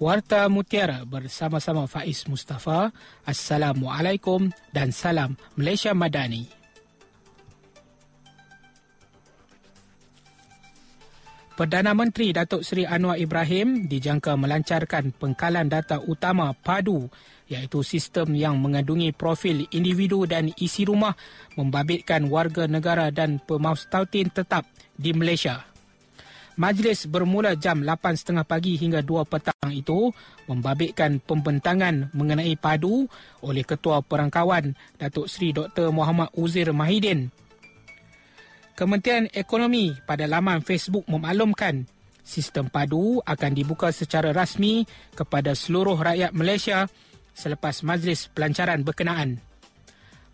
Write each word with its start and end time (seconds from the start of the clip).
Warta 0.00 0.48
Mutiara 0.48 1.04
bersama-sama 1.04 1.84
Faiz 1.84 2.24
Mustafa. 2.24 2.88
Assalamualaikum 3.28 4.48
dan 4.72 4.96
salam 4.96 5.36
Malaysia 5.60 5.92
Madani. 5.92 6.48
Perdana 11.52 11.92
Menteri 11.92 12.32
Datuk 12.32 12.64
Seri 12.64 12.88
Anwar 12.88 13.20
Ibrahim 13.20 13.92
dijangka 13.92 14.40
melancarkan 14.40 15.12
pengkalan 15.12 15.68
data 15.68 16.00
utama 16.00 16.56
PADU 16.56 17.12
iaitu 17.52 17.84
sistem 17.84 18.32
yang 18.32 18.56
mengandungi 18.56 19.12
profil 19.12 19.68
individu 19.68 20.24
dan 20.24 20.48
isi 20.56 20.88
rumah 20.88 21.12
membabitkan 21.60 22.24
warga 22.32 22.64
negara 22.64 23.12
dan 23.12 23.36
pemaustautin 23.44 24.32
tetap 24.32 24.64
di 24.96 25.12
Malaysia. 25.12 25.68
Majlis 26.60 27.08
bermula 27.08 27.56
jam 27.56 27.80
8.30 27.80 28.44
pagi 28.44 28.76
hingga 28.76 29.00
2 29.00 29.24
petang 29.24 29.72
itu 29.72 30.12
membabitkan 30.44 31.16
pembentangan 31.24 32.12
mengenai 32.12 32.52
padu 32.60 33.08
oleh 33.40 33.64
Ketua 33.64 34.04
Perangkawan 34.04 34.76
Datuk 35.00 35.24
Seri 35.24 35.56
Dr. 35.56 35.88
Muhammad 35.88 36.28
Uzir 36.36 36.68
Mahidin. 36.76 37.32
Kementerian 38.76 39.32
Ekonomi 39.32 39.96
pada 40.04 40.28
laman 40.28 40.60
Facebook 40.60 41.08
memaklumkan 41.08 41.88
sistem 42.20 42.68
padu 42.68 43.24
akan 43.24 43.52
dibuka 43.56 43.88
secara 43.88 44.28
rasmi 44.36 44.84
kepada 45.16 45.56
seluruh 45.56 45.96
rakyat 45.96 46.36
Malaysia 46.36 46.84
selepas 47.32 47.80
majlis 47.80 48.28
pelancaran 48.36 48.84
berkenaan. 48.84 49.49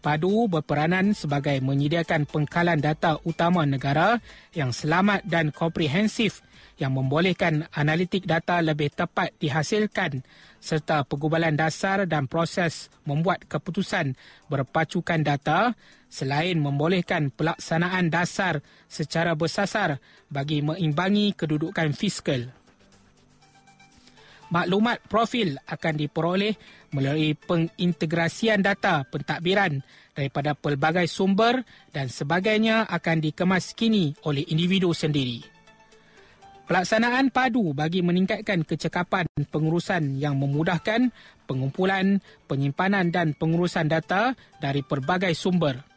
Padu 0.06 0.46
berperanan 0.46 1.18
sebagai 1.18 1.58
menyediakan 1.58 2.30
pengkalan 2.30 2.78
data 2.78 3.18
utama 3.26 3.66
negara 3.66 4.22
yang 4.54 4.70
selamat 4.70 5.26
dan 5.26 5.50
komprehensif 5.50 6.46
yang 6.78 6.94
membolehkan 6.94 7.66
analitik 7.74 8.22
data 8.22 8.62
lebih 8.62 8.94
tepat 8.94 9.34
dihasilkan 9.42 10.22
serta 10.62 11.02
pergubalan 11.10 11.58
dasar 11.58 12.06
dan 12.06 12.30
proses 12.30 12.86
membuat 13.02 13.50
keputusan 13.50 14.14
berpacukan 14.46 15.27
data 15.27 15.74
selain 16.06 16.54
membolehkan 16.62 17.34
pelaksanaan 17.34 18.06
dasar 18.06 18.62
secara 18.86 19.34
bersasar 19.34 19.98
bagi 20.30 20.62
mengimbangi 20.62 21.34
kedudukan 21.34 21.90
fiskal 21.98 22.54
maklumat 24.50 25.02
profil 25.11 25.58
akan 25.66 25.94
diperoleh 25.98 26.55
melalui 26.94 27.34
pengintegrasian 27.34 28.62
data 28.62 29.02
pentadbiran 29.08 29.83
daripada 30.14 30.56
pelbagai 30.56 31.11
sumber 31.11 31.66
dan 31.92 32.08
sebagainya 32.08 32.89
akan 32.89 33.20
dikemas 33.20 33.77
kini 33.77 34.17
oleh 34.24 34.47
individu 34.48 34.94
sendiri. 34.97 35.44
Pelaksanaan 36.67 37.30
padu 37.30 37.70
bagi 37.70 38.02
meningkatkan 38.02 38.67
kecekapan 38.67 39.30
pengurusan 39.55 40.19
yang 40.19 40.34
memudahkan 40.34 41.14
pengumpulan, 41.47 42.19
penyimpanan 42.50 43.14
dan 43.14 43.39
pengurusan 43.39 43.86
data 43.86 44.34
dari 44.58 44.83
pelbagai 44.83 45.30
sumber. 45.39 45.95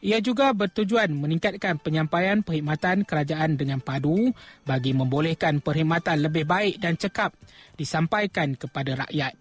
Ia 0.00 0.16
juga 0.24 0.56
bertujuan 0.56 1.12
meningkatkan 1.12 1.76
penyampaian 1.76 2.40
perkhidmatan 2.40 3.04
kerajaan 3.04 3.60
dengan 3.60 3.84
padu 3.84 4.32
bagi 4.64 4.96
membolehkan 4.96 5.60
perkhidmatan 5.60 6.24
lebih 6.24 6.48
baik 6.48 6.80
dan 6.80 6.96
cekap 6.96 7.36
disampaikan 7.76 8.56
kepada 8.56 9.04
rakyat. 9.04 9.36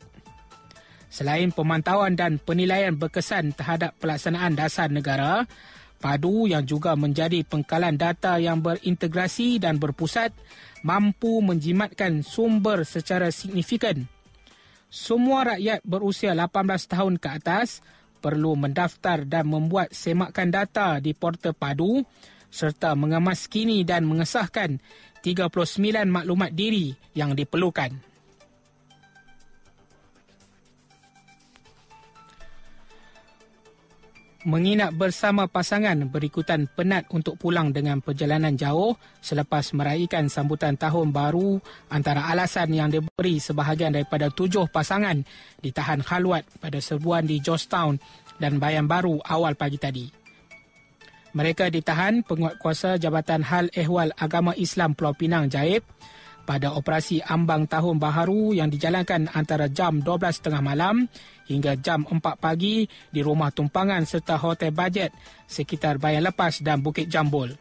Selain 1.07 1.49
pemantauan 1.55 2.13
dan 2.19 2.37
penilaian 2.37 2.93
berkesan 2.93 3.55
terhadap 3.55 3.95
pelaksanaan 4.03 4.53
dasar 4.53 4.91
negara, 4.91 5.47
padu 6.03 6.45
yang 6.45 6.67
juga 6.67 6.93
menjadi 6.99 7.41
pengkalan 7.47 7.95
data 7.95 8.35
yang 8.37 8.59
berintegrasi 8.59 9.63
dan 9.63 9.79
berpusat 9.79 10.35
mampu 10.83 11.39
menjimatkan 11.39 12.19
sumber 12.21 12.83
secara 12.83 13.31
signifikan. 13.31 14.05
Semua 14.91 15.55
rakyat 15.55 15.85
berusia 15.87 16.35
18 16.35 16.51
tahun 16.89 17.15
ke 17.21 17.29
atas 17.41 17.79
perlu 18.19 18.59
mendaftar 18.59 19.23
dan 19.23 19.47
membuat 19.47 19.95
semakan 19.95 20.51
data 20.51 20.99
di 20.99 21.15
portal 21.15 21.55
padu 21.55 22.03
serta 22.51 22.93
mengemaskini 22.93 23.87
dan 23.87 24.03
mengesahkan 24.03 24.77
39 25.23 25.47
maklumat 26.07 26.51
diri 26.51 26.95
yang 27.15 27.35
diperlukan. 27.35 28.08
Menginap 34.47 34.95
bersama 34.95 35.51
pasangan 35.51 35.99
berikutan 36.07 36.63
penat 36.71 37.11
untuk 37.11 37.35
pulang 37.35 37.75
dengan 37.75 37.99
perjalanan 37.99 38.55
jauh 38.55 38.95
selepas 39.19 39.75
meraihkan 39.75 40.31
sambutan 40.31 40.79
tahun 40.79 41.11
baru 41.11 41.59
antara 41.91 42.23
alasan 42.23 42.71
yang 42.71 42.87
diberi 42.87 43.43
sebahagian 43.43 43.91
daripada 43.91 44.31
tujuh 44.31 44.71
pasangan 44.71 45.27
ditahan 45.59 45.99
khaluat 45.99 46.47
pada 46.63 46.79
serbuan 46.79 47.27
di 47.27 47.43
Georgetown 47.43 47.99
dan 48.39 48.63
Bayan 48.63 48.87
Baru 48.87 49.19
awal 49.27 49.59
pagi 49.59 49.75
tadi. 49.75 50.07
Mereka 51.35 51.67
ditahan 51.67 52.23
penguatkuasa 52.23 52.95
Jabatan 52.95 53.43
Hal 53.43 53.67
Ehwal 53.75 54.15
Agama 54.15 54.55
Islam 54.55 54.95
Pulau 54.95 55.19
Pinang 55.19 55.51
Jaib 55.51 55.83
pada 56.49 56.73
operasi 56.73 57.21
ambang 57.21 57.69
tahun 57.69 58.01
baharu 58.01 58.57
yang 58.57 58.73
dijalankan 58.73 59.29
antara 59.37 59.69
jam 59.69 60.01
12.30 60.01 60.49
malam 60.65 61.05
hingga 61.45 61.77
jam 61.77 62.09
4 62.09 62.17
pagi 62.41 62.89
di 63.13 63.21
rumah 63.21 63.53
tumpangan 63.53 64.01
serta 64.01 64.41
hotel 64.41 64.73
bajet 64.73 65.13
sekitar 65.45 66.01
Bayan 66.01 66.25
Lepas 66.25 66.65
dan 66.65 66.81
Bukit 66.81 67.05
Jambul. 67.05 67.53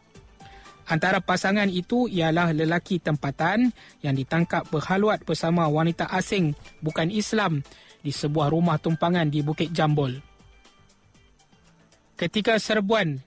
Antara 0.88 1.20
pasangan 1.20 1.68
itu 1.68 2.08
ialah 2.08 2.56
lelaki 2.56 2.96
tempatan 2.96 3.76
yang 4.00 4.16
ditangkap 4.16 4.64
berhaluat 4.72 5.20
bersama 5.20 5.68
wanita 5.68 6.08
asing 6.08 6.56
bukan 6.80 7.12
Islam 7.12 7.60
di 8.00 8.08
sebuah 8.08 8.48
rumah 8.48 8.80
tumpangan 8.80 9.28
di 9.28 9.44
Bukit 9.44 9.68
Jambul. 9.68 10.16
Ketika 12.16 12.56
serbuan 12.56 13.20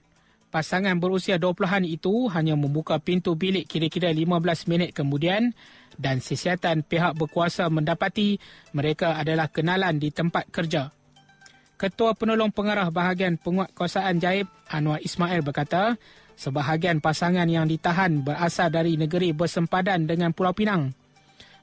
pasangan 0.52 1.00
berusia 1.00 1.40
20-an 1.40 1.88
itu 1.88 2.28
hanya 2.28 2.52
membuka 2.52 3.00
pintu 3.00 3.32
bilik 3.32 3.64
kira-kira 3.64 4.12
15 4.12 4.68
minit 4.68 4.92
kemudian 4.92 5.56
dan 5.96 6.20
sesiatan 6.20 6.84
pihak 6.84 7.16
berkuasa 7.16 7.72
mendapati 7.72 8.36
mereka 8.76 9.16
adalah 9.16 9.48
kenalan 9.48 9.96
di 9.96 10.12
tempat 10.12 10.52
kerja. 10.52 10.92
Ketua 11.80 12.14
Penolong 12.14 12.52
Pengarah 12.52 12.92
Bahagian 12.92 13.40
Penguatkuasaan 13.40 14.22
Jaib 14.22 14.46
Anwar 14.70 15.02
Ismail 15.02 15.42
berkata, 15.42 15.98
sebahagian 16.38 17.02
pasangan 17.02 17.48
yang 17.48 17.66
ditahan 17.66 18.22
berasal 18.22 18.70
dari 18.70 18.94
negeri 18.94 19.34
bersempadan 19.34 20.06
dengan 20.06 20.30
Pulau 20.30 20.54
Pinang. 20.54 20.94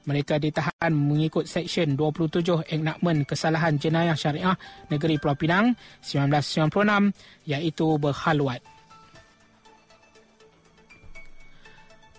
Mereka 0.04 0.40
ditahan 0.40 0.92
mengikut 0.92 1.44
Seksyen 1.44 1.92
27 1.92 2.68
Enakmen 2.72 3.28
Kesalahan 3.28 3.76
Jenayah 3.76 4.16
Syariah 4.16 4.56
Negeri 4.88 5.20
Pulau 5.20 5.36
Pinang 5.36 5.76
1996 6.00 7.12
iaitu 7.48 7.86
berhaluat. 8.00 8.79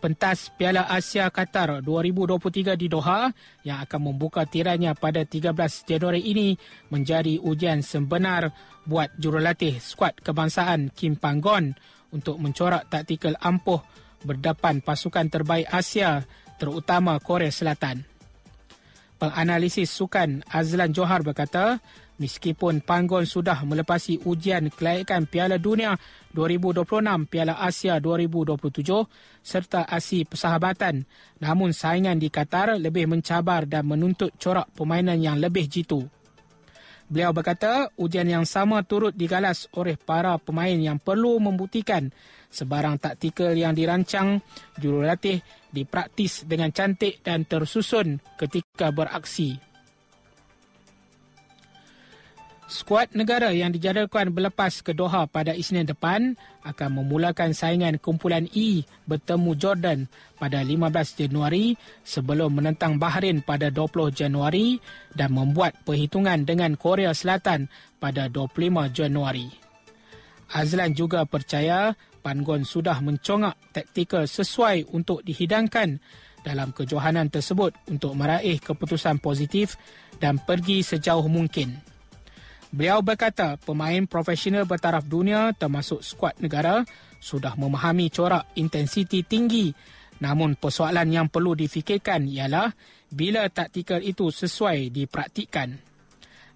Pentas 0.01 0.50
Piala 0.57 0.89
Asia 0.89 1.29
Qatar 1.29 1.85
2023 1.85 2.73
di 2.73 2.89
Doha 2.89 3.29
yang 3.62 3.85
akan 3.85 4.12
membuka 4.12 4.50
tirainya 4.50 4.97
pada 4.97 5.22
13 5.22 5.53
Januari 5.85 6.25
ini 6.25 6.57
menjadi 6.89 7.38
ujian 7.38 7.85
sebenar 7.85 8.50
buat 8.89 9.13
jurulatih 9.22 9.78
skuad 9.78 10.17
kebangsaan 10.25 10.89
Kim 10.91 11.16
Panggon 11.16 11.78
untuk 12.09 12.41
mencorak 12.41 12.89
taktikal 12.89 13.38
ampuh 13.39 13.79
berdepan 14.25 14.81
pasukan 14.81 15.29
terbaik 15.29 15.69
Asia 15.69 16.25
terutama 16.57 17.21
Korea 17.21 17.53
Selatan. 17.53 18.11
Penganalisis 19.21 19.94
sukan 19.94 20.41
Azlan 20.50 20.97
Johar 20.97 21.21
berkata, 21.21 21.77
Meskipun 22.18 22.81
Panggon 22.81 23.29
sudah 23.29 23.62
melepasi 23.65 24.18
ujian 24.25 24.73
kelayakan 24.73 25.29
Piala 25.29 25.62
Dunia 25.62 25.94
2026, 26.33 27.29
Piala 27.29 27.57
Asia 27.62 28.01
2027 28.01 28.81
serta 29.45 29.85
Asi 29.85 30.25
Persahabatan, 30.25 31.06
namun 31.38 31.69
saingan 31.69 32.18
di 32.18 32.33
Qatar 32.33 32.81
lebih 32.81 33.09
mencabar 33.09 33.69
dan 33.69 33.85
menuntut 33.85 34.33
corak 34.41 34.73
permainan 34.73 35.21
yang 35.21 35.38
lebih 35.38 35.69
jitu. 35.69 36.06
Beliau 37.12 37.36
berkata, 37.36 37.92
ujian 38.00 38.24
yang 38.24 38.48
sama 38.48 38.88
turut 38.88 39.12
digalas 39.12 39.68
oleh 39.75 40.00
para 40.00 40.40
pemain 40.40 40.72
yang 40.72 40.96
perlu 40.96 41.44
membuktikan 41.44 42.08
sebarang 42.48 43.04
taktikal 43.04 43.52
yang 43.52 43.75
dirancang 43.75 44.40
jurulatih 44.80 45.44
dipraktis 45.75 46.48
dengan 46.48 46.72
cantik 46.72 47.19
dan 47.19 47.44
tersusun 47.44 48.24
ketika 48.40 48.96
beraksi. 48.96 49.70
Skuad 52.71 53.12
negara 53.19 53.51
yang 53.51 53.75
dijadualkan 53.75 54.31
berlepas 54.31 54.79
ke 54.79 54.95
Doha 54.95 55.27
pada 55.27 55.51
Isnin 55.51 55.83
depan 55.83 56.39
akan 56.63 57.03
memulakan 57.03 57.51
saingan 57.51 58.00
kumpulan 58.00 58.47
E 58.56 58.88
bertemu 59.03 59.51
Jordan 59.59 60.00
pada 60.39 60.63
15 60.63 61.19
Januari 61.19 61.75
sebelum 62.07 62.63
menentang 62.63 62.95
Bahrain 62.95 63.44
pada 63.44 63.68
20 63.68 64.15
Januari 64.15 64.79
dan 65.12 65.35
membuat 65.35 65.83
perhitungan 65.83 66.47
dengan 66.47 66.79
Korea 66.79 67.12
Selatan 67.12 67.68
pada 68.00 68.31
25 68.31 68.88
Januari. 68.95 69.51
Azlan 70.56 70.95
juga 70.95 71.27
percaya 71.27 71.91
Pangon 72.24 72.63
sudah 72.63 73.03
mencongak 73.03 73.59
taktikal 73.75 74.24
sesuai 74.24 74.95
untuk 74.95 75.27
dihidangkan 75.27 76.00
dalam 76.39 76.71
kejohanan 76.71 77.27
tersebut 77.27 77.75
untuk 77.91 78.15
meraih 78.15 78.63
keputusan 78.63 79.19
positif 79.19 79.75
dan 80.24 80.39
pergi 80.39 80.88
sejauh 80.88 81.27
mungkin. 81.27 81.90
Beliau 82.71 83.03
berkata 83.03 83.59
pemain 83.59 84.07
profesional 84.07 84.63
bertaraf 84.63 85.03
dunia 85.03 85.51
termasuk 85.51 86.00
skuad 86.00 86.39
negara 86.39 86.88
sudah 87.19 87.59
memahami 87.59 88.07
corak 88.07 88.47
intensiti 88.56 89.27
tinggi 89.27 89.75
namun 90.21 90.53
persoalan 90.56 91.09
yang 91.09 91.27
perlu 91.27 91.57
difikirkan 91.57 92.29
ialah 92.29 92.71
bila 93.12 93.50
taktikal 93.50 94.00
itu 94.00 94.29
sesuai 94.29 94.94
dipraktikkan. 94.94 95.81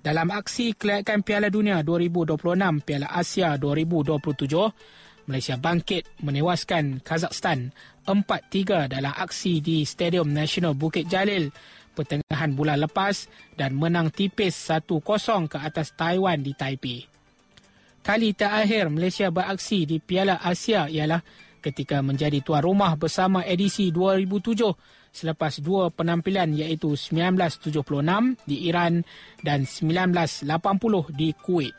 Dalam 0.06 0.30
aksi 0.30 0.78
kelayakan 0.78 1.26
Piala 1.26 1.50
Dunia 1.50 1.82
2026 1.82 2.86
Piala 2.86 3.10
Asia 3.10 3.58
2027, 3.58 5.26
Malaysia 5.26 5.58
bangkit 5.58 6.06
menewaskan 6.22 7.02
Kazakhstan 7.02 7.74
4-3 8.06 8.86
dalam 8.86 9.10
aksi 9.18 9.66
di 9.66 9.82
Stadium 9.82 10.30
Nasional 10.30 10.78
Bukit 10.78 11.10
Jalil 11.10 11.50
pertengahan 11.96 12.52
bulan 12.52 12.84
lepas 12.84 13.32
dan 13.56 13.80
menang 13.80 14.12
tipis 14.12 14.52
1-0 14.68 15.00
ke 15.48 15.58
atas 15.58 15.96
Taiwan 15.96 16.44
di 16.44 16.52
Taipei. 16.52 17.08
Kali 18.06 18.38
terakhir 18.38 18.92
Malaysia 18.94 19.34
beraksi 19.34 19.88
di 19.90 19.98
Piala 19.98 20.38
Asia 20.38 20.86
ialah 20.86 21.26
ketika 21.66 22.06
menjadi 22.06 22.46
tuan 22.46 22.62
rumah 22.62 22.94
bersama 22.94 23.42
edisi 23.42 23.90
2007 23.90 25.10
selepas 25.10 25.58
dua 25.58 25.90
penampilan 25.90 26.54
iaitu 26.54 26.94
1976 26.94 28.46
di 28.46 28.70
Iran 28.70 29.02
dan 29.42 29.66
1980 29.66 31.18
di 31.18 31.34
Kuwait. 31.34 31.74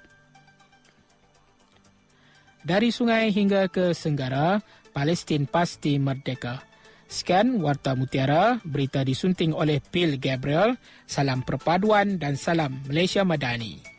Dari 2.67 2.91
sungai 2.91 3.31
hingga 3.31 3.71
ke 3.71 3.95
Senggara, 3.95 4.59
Palestin 4.91 5.47
pasti 5.47 6.03
merdeka. 6.03 6.66
Sekian 7.07 7.63
Warta 7.63 7.95
Mutiara, 7.95 8.59
berita 8.67 9.07
disunting 9.07 9.55
oleh 9.55 9.79
Bill 9.79 10.19
Gabriel. 10.19 10.75
Salam 11.07 11.47
perpaduan 11.47 12.19
dan 12.19 12.35
salam 12.35 12.83
Malaysia 12.91 13.23
Madani. 13.23 13.96